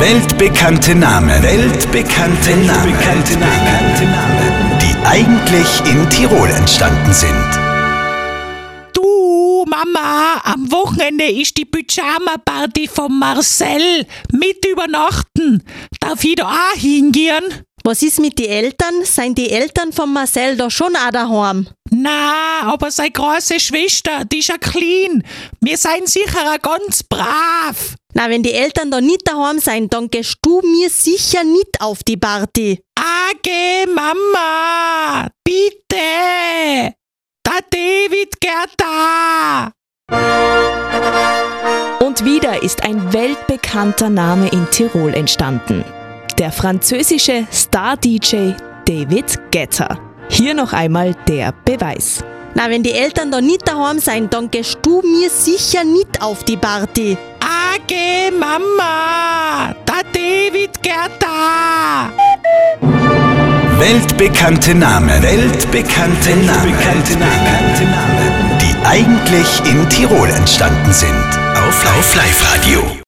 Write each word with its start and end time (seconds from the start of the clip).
Weltbekannte 0.00 0.94
Namen. 0.94 1.42
Weltbekannte 1.42 2.50
Namen. 2.50 2.94
Weltbekannte 2.94 3.34
Namen. 3.34 4.78
Die 4.80 4.94
eigentlich 5.04 5.80
in 5.90 6.08
Tirol 6.08 6.48
entstanden 6.50 7.12
sind. 7.12 7.34
Du, 8.94 9.64
Mama, 9.68 10.40
am 10.44 10.70
Wochenende 10.70 11.24
ist 11.24 11.56
die 11.56 11.64
Pyjama-Party 11.64 12.86
von 12.86 13.18
Marcel 13.18 14.06
mit 14.30 14.64
übernachten. 14.64 15.64
Darf 15.98 16.22
ich 16.22 16.36
da 16.36 16.46
auch 16.46 16.78
hingehen? 16.78 17.64
Was 17.82 18.02
ist 18.02 18.20
mit 18.20 18.38
die 18.38 18.48
Eltern? 18.48 19.02
Seien 19.02 19.34
die 19.34 19.50
Eltern 19.50 19.92
von 19.92 20.12
Marcel 20.12 20.56
da 20.56 20.70
schon 20.70 20.94
auch 20.94 21.10
daheim? 21.10 21.66
Na, 21.90 22.60
aber 22.62 22.92
seine 22.92 23.10
große 23.10 23.58
Schwester, 23.58 24.24
die 24.24 24.38
ist 24.38 24.48
ja 24.48 24.58
clean. 24.58 25.24
Wir 25.60 25.76
seien 25.76 26.06
sicher 26.06 26.54
auch 26.54 26.62
ganz 26.62 27.02
brav. 27.02 27.96
Na, 28.14 28.30
wenn 28.30 28.42
die 28.42 28.54
Eltern 28.54 28.90
da 28.90 29.00
nicht 29.00 29.28
daheim 29.28 29.58
sein, 29.58 29.88
dann 29.90 30.08
gehst 30.08 30.38
du 30.42 30.62
mir 30.62 30.88
sicher 30.88 31.44
nicht 31.44 31.80
auf 31.80 32.02
die 32.02 32.16
Party. 32.16 32.80
Age, 32.98 33.86
Mama, 33.86 35.28
bitte. 35.44 35.74
Der 35.90 37.64
David 37.70 38.40
geht 38.40 38.72
da. 38.78 39.72
Und 42.00 42.24
wieder 42.24 42.62
ist 42.62 42.82
ein 42.82 43.12
weltbekannter 43.12 44.08
Name 44.08 44.48
in 44.48 44.68
Tirol 44.70 45.12
entstanden. 45.12 45.84
Der 46.38 46.50
französische 46.50 47.46
Star-DJ 47.52 48.52
David 48.86 49.38
Guetta. 49.52 49.98
Hier 50.30 50.54
noch 50.54 50.72
einmal 50.72 51.14
der 51.26 51.52
Beweis. 51.64 52.24
Na, 52.54 52.70
wenn 52.70 52.82
die 52.82 52.92
Eltern 52.92 53.30
da 53.30 53.40
nicht 53.40 53.68
daheim 53.68 53.98
sein, 53.98 54.30
dann 54.30 54.50
gehst 54.50 54.78
du 54.82 55.02
mir 55.02 55.28
sicher 55.28 55.84
nicht 55.84 56.22
auf 56.22 56.44
die 56.44 56.56
Party. 56.56 57.18
Age, 57.78 58.32
Mama, 58.32 59.74
der 59.86 60.02
David 60.12 60.82
geht 60.82 60.94
da. 61.20 62.10
Weltbekannte 63.78 64.74
Namen. 64.74 65.22
Weltbekannte 65.22 66.30
Namen. 66.30 66.76
Weltbekannte 66.78 67.18
Namen. 67.18 68.58
Die 68.60 68.86
eigentlich 68.86 69.60
in 69.70 69.88
Tirol 69.88 70.28
entstanden 70.30 70.92
sind. 70.92 71.28
Auf 71.54 72.14
Live-Radio. 72.14 72.96